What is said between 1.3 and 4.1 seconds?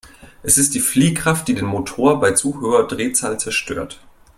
die den Motor bei zu hoher Drehzahl zerstört.